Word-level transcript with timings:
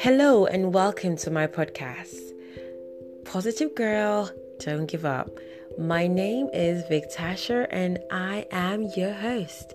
Hello, 0.00 0.46
and 0.46 0.72
welcome 0.72 1.16
to 1.16 1.30
my 1.30 1.48
podcast. 1.48 2.32
Positive 3.24 3.74
Girl, 3.74 4.30
Don't 4.60 4.86
Give 4.86 5.04
Up. 5.04 5.28
My 5.76 6.06
name 6.06 6.48
is 6.54 6.86
Vic 6.88 7.06
Victasha, 7.10 7.66
and 7.70 7.98
I 8.08 8.46
am 8.52 8.88
your 8.96 9.12
host. 9.12 9.74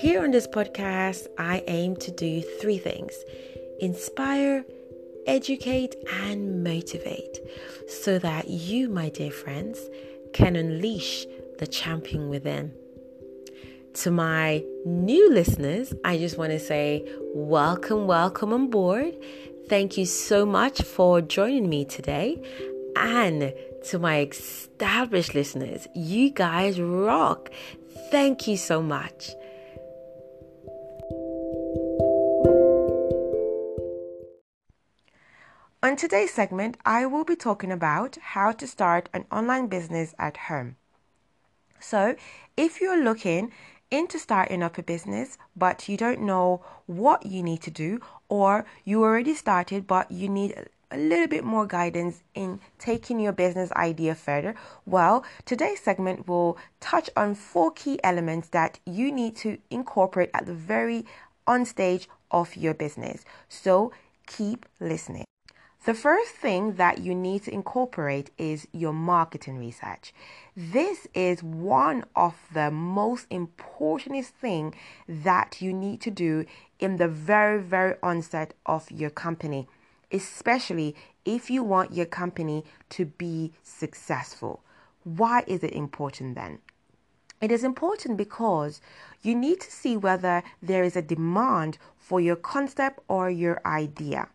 Here 0.00 0.24
on 0.24 0.32
this 0.32 0.48
podcast, 0.48 1.28
I 1.38 1.62
aim 1.68 1.94
to 1.98 2.10
do 2.10 2.42
three 2.60 2.78
things 2.78 3.14
inspire, 3.78 4.64
educate, 5.28 5.94
and 6.24 6.64
motivate 6.64 7.38
so 7.88 8.18
that 8.18 8.48
you, 8.48 8.88
my 8.88 9.08
dear 9.08 9.30
friends, 9.30 9.78
can 10.32 10.56
unleash 10.56 11.26
the 11.60 11.68
champion 11.68 12.28
within. 12.28 12.72
To 14.02 14.10
my 14.10 14.64
new 14.84 15.30
listeners, 15.30 15.94
I 16.04 16.18
just 16.18 16.36
want 16.36 16.50
to 16.50 16.58
say 16.58 17.08
welcome, 17.32 18.08
welcome 18.08 18.52
on 18.52 18.68
board. 18.68 19.14
Thank 19.68 19.96
you 19.96 20.04
so 20.04 20.44
much 20.44 20.82
for 20.82 21.20
joining 21.20 21.68
me 21.68 21.84
today. 21.84 22.42
And 22.96 23.54
to 23.84 23.98
my 24.00 24.20
established 24.20 25.34
listeners, 25.34 25.86
you 25.94 26.30
guys 26.30 26.80
rock. 26.80 27.50
Thank 28.10 28.48
you 28.48 28.56
so 28.56 28.82
much. 28.82 29.30
On 35.84 35.94
today's 35.96 36.34
segment, 36.34 36.78
I 36.84 37.06
will 37.06 37.24
be 37.24 37.36
talking 37.36 37.70
about 37.70 38.18
how 38.20 38.50
to 38.50 38.66
start 38.66 39.08
an 39.12 39.26
online 39.30 39.68
business 39.68 40.14
at 40.18 40.36
home. 40.48 40.76
So, 41.78 42.16
if 42.56 42.80
you're 42.80 43.04
looking 43.04 43.52
into 43.90 44.18
starting 44.18 44.62
up 44.62 44.78
a 44.78 44.82
business, 44.82 45.38
but 45.56 45.88
you 45.88 45.96
don't 45.96 46.20
know 46.20 46.64
what 46.86 47.26
you 47.26 47.42
need 47.42 47.62
to 47.62 47.70
do, 47.70 48.00
or 48.28 48.64
you 48.84 49.02
already 49.02 49.34
started 49.34 49.86
but 49.86 50.10
you 50.10 50.28
need 50.28 50.54
a 50.90 50.96
little 50.96 51.26
bit 51.26 51.44
more 51.44 51.66
guidance 51.66 52.22
in 52.34 52.60
taking 52.78 53.18
your 53.18 53.32
business 53.32 53.72
idea 53.72 54.14
further, 54.14 54.54
well, 54.86 55.24
today's 55.44 55.80
segment 55.80 56.28
will 56.28 56.56
touch 56.80 57.10
on 57.16 57.34
four 57.34 57.72
key 57.72 57.98
elements 58.04 58.48
that 58.50 58.78
you 58.86 59.10
need 59.10 59.34
to 59.36 59.58
incorporate 59.70 60.30
at 60.32 60.46
the 60.46 60.54
very 60.54 61.04
on 61.46 61.64
stage 61.64 62.08
of 62.30 62.56
your 62.56 62.74
business. 62.74 63.24
So 63.48 63.92
keep 64.26 64.66
listening. 64.80 65.24
The 65.84 65.92
first 65.92 66.30
thing 66.30 66.76
that 66.76 67.02
you 67.02 67.14
need 67.14 67.42
to 67.42 67.52
incorporate 67.52 68.30
is 68.38 68.66
your 68.72 68.94
marketing 68.94 69.58
research. 69.58 70.14
This 70.56 71.06
is 71.12 71.42
one 71.42 72.06
of 72.16 72.34
the 72.54 72.70
most 72.70 73.26
important 73.28 74.24
thing 74.24 74.74
that 75.06 75.60
you 75.60 75.74
need 75.74 76.00
to 76.00 76.10
do 76.10 76.46
in 76.78 76.96
the 76.96 77.06
very 77.08 77.60
very 77.60 77.96
onset 78.02 78.54
of 78.64 78.90
your 78.90 79.10
company, 79.10 79.68
especially 80.10 80.96
if 81.26 81.50
you 81.50 81.62
want 81.62 81.92
your 81.92 82.06
company 82.06 82.64
to 82.88 83.04
be 83.04 83.52
successful. 83.62 84.62
Why 85.02 85.44
is 85.46 85.62
it 85.62 85.72
important 85.72 86.34
then? 86.34 86.60
It 87.42 87.52
is 87.52 87.62
important 87.62 88.16
because 88.16 88.80
you 89.20 89.34
need 89.34 89.60
to 89.60 89.70
see 89.70 89.98
whether 89.98 90.42
there 90.62 90.82
is 90.82 90.96
a 90.96 91.02
demand 91.02 91.76
for 91.98 92.22
your 92.22 92.36
concept 92.36 93.00
or 93.06 93.28
your 93.28 93.60
idea. 93.66 94.28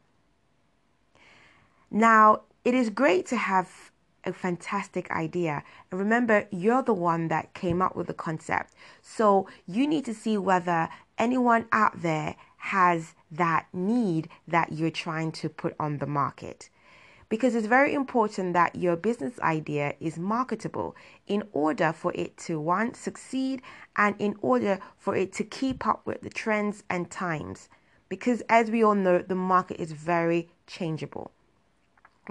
Now, 1.92 2.42
it 2.64 2.74
is 2.74 2.90
great 2.90 3.26
to 3.28 3.38
have 3.38 3.92
a 4.24 4.34
fantastic 4.34 5.10
idea. 5.12 5.64
And 5.90 6.00
remember, 6.00 6.48
you're 6.52 6.84
the 6.84 6.94
one 6.94 7.30
that 7.30 7.54
came 7.54 7.82
up 7.82 7.96
with 7.96 8.08
the 8.08 8.14
concept. 8.14 8.74
So 9.02 9.48
you 9.66 9.88
need 9.88 10.06
to 10.06 10.14
see 10.14 10.38
whether 10.38 10.90
anyone 11.18 11.68
out 11.72 12.02
there 12.02 12.36
has 12.58 13.16
that 13.32 13.68
need 13.74 14.30
that 14.48 14.74
you're 14.74 14.92
trying 14.92 15.32
to 15.32 15.50
put 15.50 15.76
on 15.80 15.98
the 15.98 16.06
market. 16.06 16.70
Because 17.30 17.54
it's 17.56 17.68
very 17.68 17.94
important 17.94 18.54
that 18.54 18.76
your 18.76 18.96
business 18.96 19.40
idea 19.40 19.94
is 20.00 20.18
marketable 20.18 20.96
in 21.28 21.44
order 21.54 21.94
for 21.94 22.12
it 22.16 22.38
to 22.38 22.60
one 22.60 22.94
succeed 22.96 23.62
and 23.96 24.16
in 24.20 24.36
order 24.42 24.80
for 24.98 25.16
it 25.16 25.32
to 25.34 25.44
keep 25.44 25.86
up 25.86 26.02
with 26.06 26.22
the 26.22 26.30
trends 26.30 26.84
and 26.90 27.12
times. 27.12 27.70
Because 28.10 28.42
as 28.50 28.72
we 28.72 28.84
all 28.84 28.96
know, 28.96 29.20
the 29.20 29.36
market 29.36 29.80
is 29.80 29.92
very 29.92 30.50
changeable. 30.66 31.32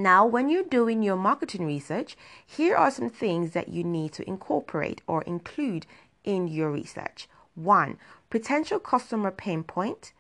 Now, 0.00 0.24
when 0.24 0.48
you're 0.48 0.62
doing 0.62 1.02
your 1.02 1.16
marketing 1.16 1.66
research, 1.66 2.16
here 2.46 2.76
are 2.76 2.90
some 2.90 3.10
things 3.10 3.50
that 3.50 3.68
you 3.68 3.82
need 3.82 4.12
to 4.12 4.28
incorporate 4.28 5.02
or 5.08 5.22
include 5.22 5.86
in 6.22 6.46
your 6.46 6.70
research. 6.70 7.28
One, 7.56 7.98
potential 8.30 8.78
customer 8.78 9.32
pain 9.32 9.64
point, 9.64 10.12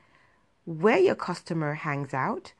where 0.64 0.98
your 0.98 1.14
customer 1.14 1.74
hangs 1.74 2.12
out, 2.12 2.54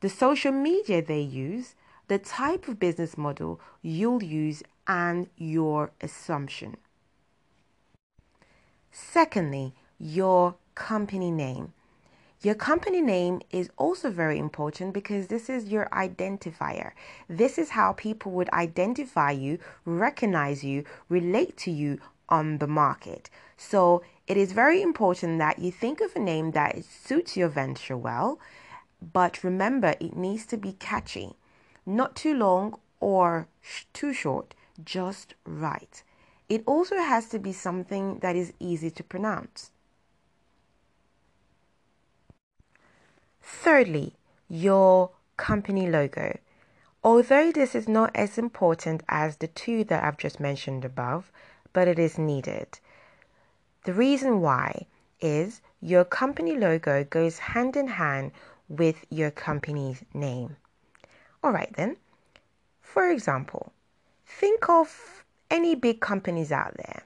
the 0.00 0.08
social 0.08 0.50
media 0.50 1.00
they 1.00 1.20
use, 1.20 1.76
the 2.08 2.18
type 2.18 2.66
of 2.66 2.80
business 2.80 3.16
model 3.16 3.60
you'll 3.80 4.24
use, 4.24 4.64
and 4.88 5.28
your 5.36 5.92
assumption. 6.00 6.76
Secondly, 8.90 9.74
your 10.00 10.56
company 10.74 11.30
name. 11.30 11.72
Your 12.42 12.56
company 12.56 13.00
name 13.00 13.40
is 13.52 13.70
also 13.76 14.10
very 14.10 14.36
important 14.36 14.92
because 14.92 15.28
this 15.28 15.48
is 15.48 15.68
your 15.68 15.88
identifier. 15.92 16.90
This 17.28 17.56
is 17.56 17.70
how 17.70 17.92
people 17.92 18.32
would 18.32 18.50
identify 18.50 19.30
you, 19.30 19.60
recognize 19.84 20.64
you, 20.64 20.82
relate 21.08 21.56
to 21.58 21.70
you 21.70 22.00
on 22.28 22.58
the 22.58 22.66
market. 22.66 23.30
So 23.56 24.02
it 24.26 24.36
is 24.36 24.50
very 24.50 24.82
important 24.82 25.38
that 25.38 25.60
you 25.60 25.70
think 25.70 26.00
of 26.00 26.16
a 26.16 26.18
name 26.18 26.50
that 26.50 26.84
suits 26.84 27.36
your 27.36 27.48
venture 27.48 27.96
well, 27.96 28.40
but 29.00 29.44
remember 29.44 29.94
it 30.00 30.16
needs 30.16 30.44
to 30.46 30.56
be 30.56 30.72
catchy, 30.72 31.34
not 31.86 32.16
too 32.16 32.34
long 32.34 32.76
or 32.98 33.46
too 33.92 34.12
short, 34.12 34.56
just 34.84 35.34
right. 35.46 36.02
It 36.48 36.64
also 36.66 36.96
has 36.96 37.28
to 37.28 37.38
be 37.38 37.52
something 37.52 38.18
that 38.18 38.34
is 38.34 38.52
easy 38.58 38.90
to 38.90 39.04
pronounce. 39.04 39.70
Thirdly, 43.62 44.16
your 44.48 45.12
company 45.36 45.88
logo. 45.88 46.36
Although 47.04 47.52
this 47.52 47.76
is 47.76 47.86
not 47.86 48.10
as 48.12 48.36
important 48.36 49.04
as 49.08 49.36
the 49.36 49.46
two 49.46 49.84
that 49.84 50.02
I've 50.02 50.18
just 50.18 50.40
mentioned 50.40 50.84
above, 50.84 51.30
but 51.72 51.86
it 51.86 51.96
is 51.96 52.18
needed. 52.18 52.80
The 53.84 53.92
reason 53.92 54.40
why 54.40 54.86
is 55.20 55.60
your 55.80 56.04
company 56.04 56.56
logo 56.56 57.04
goes 57.04 57.38
hand 57.38 57.76
in 57.76 57.86
hand 57.86 58.32
with 58.68 59.06
your 59.10 59.30
company's 59.30 60.02
name. 60.12 60.56
All 61.44 61.52
right, 61.52 61.72
then. 61.76 61.98
For 62.80 63.10
example, 63.10 63.72
think 64.26 64.68
of 64.68 65.24
any 65.52 65.76
big 65.76 66.00
companies 66.00 66.50
out 66.50 66.74
there. 66.78 67.04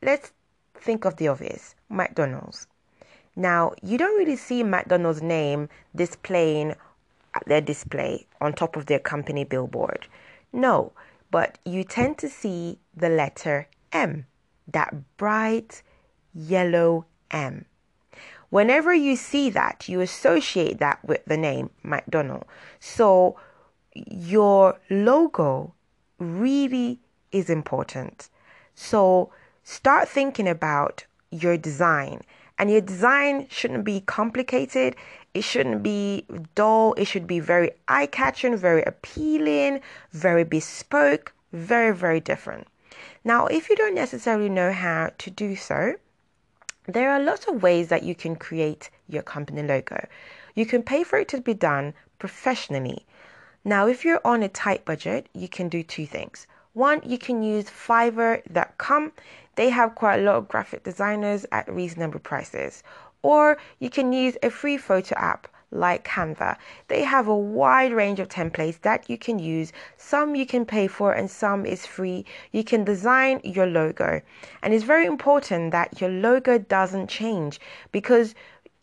Let's 0.00 0.32
think 0.74 1.04
of 1.04 1.16
the 1.16 1.28
obvious 1.28 1.74
McDonald's. 1.90 2.68
Now, 3.36 3.72
you 3.82 3.98
don't 3.98 4.16
really 4.16 4.36
see 4.36 4.62
McDonald's 4.62 5.22
name 5.22 5.68
displaying 5.94 6.74
at 7.34 7.44
their 7.46 7.60
display 7.60 8.26
on 8.40 8.52
top 8.52 8.76
of 8.76 8.86
their 8.86 9.00
company 9.00 9.44
billboard. 9.44 10.06
No, 10.52 10.92
but 11.30 11.58
you 11.64 11.82
tend 11.82 12.18
to 12.18 12.28
see 12.28 12.78
the 12.96 13.08
letter 13.08 13.66
M, 13.92 14.26
that 14.68 15.16
bright 15.16 15.82
yellow 16.32 17.06
M. 17.30 17.64
Whenever 18.50 18.94
you 18.94 19.16
see 19.16 19.50
that, 19.50 19.88
you 19.88 20.00
associate 20.00 20.78
that 20.78 21.04
with 21.04 21.24
the 21.24 21.36
name 21.36 21.70
McDonald. 21.82 22.44
So 22.78 23.36
your 23.94 24.78
logo 24.88 25.74
really 26.18 27.00
is 27.32 27.50
important. 27.50 28.28
So 28.76 29.32
start 29.64 30.08
thinking 30.08 30.46
about 30.46 31.04
your 31.32 31.56
design 31.56 32.22
and 32.58 32.70
your 32.70 32.80
design 32.80 33.46
shouldn't 33.50 33.84
be 33.84 34.00
complicated. 34.00 34.96
It 35.32 35.42
shouldn't 35.42 35.82
be 35.82 36.26
dull. 36.54 36.94
It 36.94 37.06
should 37.06 37.26
be 37.26 37.40
very 37.40 37.72
eye 37.88 38.06
catching, 38.06 38.56
very 38.56 38.82
appealing, 38.82 39.80
very 40.12 40.44
bespoke, 40.44 41.32
very, 41.52 41.94
very 41.94 42.20
different. 42.20 42.68
Now, 43.24 43.46
if 43.46 43.68
you 43.68 43.76
don't 43.76 43.94
necessarily 43.94 44.48
know 44.48 44.72
how 44.72 45.10
to 45.18 45.30
do 45.30 45.56
so, 45.56 45.94
there 46.86 47.10
are 47.10 47.20
lots 47.20 47.46
of 47.46 47.62
ways 47.62 47.88
that 47.88 48.02
you 48.02 48.14
can 48.14 48.36
create 48.36 48.90
your 49.08 49.22
company 49.22 49.62
logo. 49.62 50.06
You 50.54 50.66
can 50.66 50.82
pay 50.82 51.02
for 51.02 51.18
it 51.18 51.28
to 51.28 51.40
be 51.40 51.54
done 51.54 51.94
professionally. 52.18 53.06
Now, 53.64 53.88
if 53.88 54.04
you're 54.04 54.20
on 54.24 54.42
a 54.42 54.48
tight 54.48 54.84
budget, 54.84 55.28
you 55.32 55.48
can 55.48 55.68
do 55.68 55.82
two 55.82 56.06
things. 56.06 56.46
One, 56.74 57.00
you 57.04 57.18
can 57.18 57.42
use 57.42 57.66
Fiverr.com. 57.66 59.12
They 59.56 59.70
have 59.70 59.94
quite 59.94 60.20
a 60.20 60.22
lot 60.22 60.36
of 60.36 60.48
graphic 60.48 60.84
designers 60.84 61.46
at 61.52 61.72
reasonable 61.72 62.20
prices. 62.20 62.82
Or 63.22 63.58
you 63.78 63.90
can 63.90 64.12
use 64.12 64.36
a 64.42 64.50
free 64.50 64.76
photo 64.76 65.14
app 65.16 65.48
like 65.70 66.06
Canva. 66.06 66.56
They 66.88 67.02
have 67.02 67.26
a 67.26 67.36
wide 67.36 67.92
range 67.92 68.20
of 68.20 68.28
templates 68.28 68.80
that 68.82 69.10
you 69.10 69.18
can 69.18 69.38
use. 69.38 69.72
Some 69.96 70.34
you 70.34 70.46
can 70.46 70.64
pay 70.64 70.86
for 70.86 71.12
and 71.12 71.30
some 71.30 71.66
is 71.66 71.84
free. 71.84 72.24
You 72.52 72.64
can 72.64 72.84
design 72.84 73.40
your 73.42 73.66
logo. 73.66 74.20
And 74.62 74.72
it's 74.72 74.84
very 74.84 75.06
important 75.06 75.72
that 75.72 76.00
your 76.00 76.10
logo 76.10 76.58
doesn't 76.58 77.08
change 77.08 77.60
because 77.92 78.34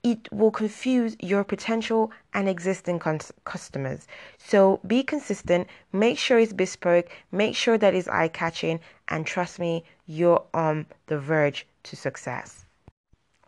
it 0.04 0.28
will 0.32 0.52
confuse 0.52 1.16
your 1.20 1.44
potential 1.44 2.12
and 2.34 2.50
existing 2.50 3.00
customers. 3.46 4.08
So 4.40 4.80
be 4.88 5.04
consistent, 5.04 5.68
make 5.94 6.18
sure 6.18 6.40
it's 6.40 6.54
bespoke, 6.54 7.10
make 7.32 7.56
sure 7.56 7.78
that 7.78 7.94
it's 7.94 8.08
eye 8.08 8.30
catching, 8.30 8.80
and 9.12 9.28
trust 9.28 9.60
me, 9.60 9.84
you're 10.08 10.44
on 10.54 10.88
the 11.08 11.20
verge 11.20 11.68
to 11.84 11.96
success. 11.96 12.66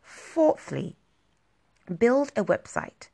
Fourthly, 0.02 0.96
build 1.98 2.32
a 2.36 2.44
website. 2.44 3.08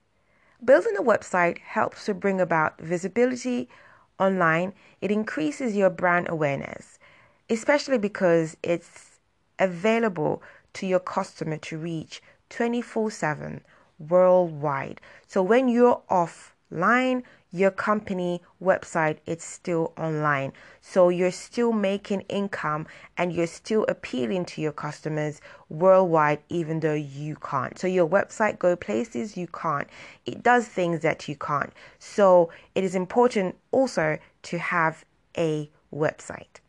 Building 0.65 0.97
a 0.97 1.03
website 1.03 1.59
helps 1.59 2.05
to 2.05 2.13
bring 2.13 2.41
about 2.41 2.81
visibility 2.81 3.69
online, 4.19 4.73
it 4.99 5.11
increases 5.11 5.75
your 5.75 5.89
brand 5.89 6.27
awareness, 6.27 6.99
especially 7.49 7.97
because 7.97 8.57
it's 8.63 9.19
available 9.59 10.41
to 10.73 10.87
your 10.87 10.99
customer 10.99 11.57
to 11.57 11.77
reach 11.77 12.21
24 12.49 13.11
7 13.11 13.61
worldwide. 13.99 14.99
So 15.27 15.43
when 15.43 15.69
you're 15.69 16.01
offline, 16.09 17.23
your 17.51 17.71
company 17.71 18.41
website 18.61 19.17
it's 19.25 19.45
still 19.45 19.93
online. 19.97 20.53
So 20.81 21.09
you're 21.09 21.31
still 21.31 21.71
making 21.71 22.21
income 22.21 22.87
and 23.17 23.33
you're 23.33 23.47
still 23.47 23.85
appealing 23.87 24.45
to 24.45 24.61
your 24.61 24.71
customers 24.71 25.41
worldwide 25.69 26.39
even 26.49 26.79
though 26.79 26.93
you 26.93 27.35
can't. 27.37 27.77
So 27.79 27.87
your 27.87 28.07
website 28.07 28.59
go 28.59 28.75
places 28.75 29.35
you 29.35 29.47
can't. 29.47 29.87
It 30.25 30.43
does 30.43 30.67
things 30.67 31.01
that 31.01 31.27
you 31.27 31.35
can't. 31.35 31.73
So 31.97 32.51
it 32.75 32.83
is 32.83 32.95
important 32.95 33.55
also 33.71 34.19
to 34.43 34.57
have 34.57 35.05
a 35.37 35.69
website. 35.93 36.61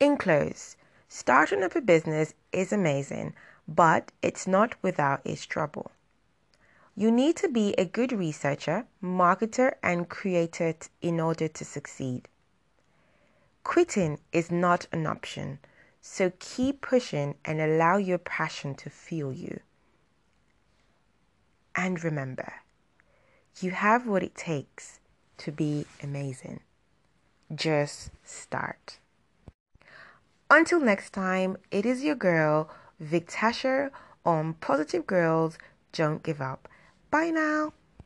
In 0.00 0.16
close 0.16 0.76
starting 1.08 1.62
up 1.62 1.76
a 1.76 1.80
business 1.80 2.34
is 2.52 2.72
amazing 2.72 3.34
but 3.66 4.12
it's 4.20 4.46
not 4.46 4.74
without 4.82 5.20
its 5.24 5.46
trouble. 5.46 5.90
You 6.96 7.10
need 7.10 7.36
to 7.36 7.48
be 7.48 7.74
a 7.74 7.84
good 7.84 8.12
researcher, 8.12 8.86
marketer, 9.02 9.74
and 9.82 10.08
creator 10.08 10.74
in 11.02 11.18
order 11.18 11.48
to 11.48 11.64
succeed. 11.64 12.28
Quitting 13.64 14.20
is 14.30 14.52
not 14.52 14.86
an 14.92 15.04
option, 15.06 15.58
so 16.00 16.30
keep 16.38 16.82
pushing 16.82 17.34
and 17.44 17.60
allow 17.60 17.96
your 17.96 18.18
passion 18.18 18.76
to 18.76 18.90
fuel 18.90 19.32
you. 19.32 19.58
And 21.74 22.04
remember, 22.04 22.52
you 23.60 23.72
have 23.72 24.06
what 24.06 24.22
it 24.22 24.36
takes 24.36 25.00
to 25.38 25.50
be 25.50 25.86
amazing. 26.00 26.60
Just 27.52 28.10
start. 28.22 28.98
Until 30.48 30.78
next 30.78 31.10
time, 31.10 31.56
it 31.72 31.84
is 31.84 32.04
your 32.04 32.14
girl 32.14 32.70
Vic 33.00 33.34
on 34.24 34.54
Positive 34.54 35.04
Girls 35.06 35.58
Don't 35.92 36.22
Give 36.22 36.40
Up. 36.40 36.68
Bye 37.14 37.30
now. 37.30 37.72